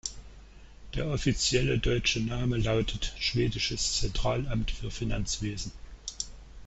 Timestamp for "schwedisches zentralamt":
3.19-4.71